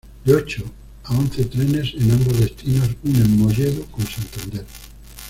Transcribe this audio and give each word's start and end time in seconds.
De 0.25 0.33
ocho 0.33 0.63
a 1.03 1.15
once 1.15 1.45
trenes 1.45 1.93
en 1.93 2.09
ambos 2.09 2.39
destinos 2.39 2.89
unen 3.03 3.37
Molledo 3.37 3.83
con 3.91 4.03
Santander. 4.07 4.65